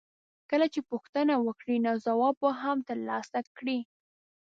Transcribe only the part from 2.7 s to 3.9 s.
ترلاسه کړې.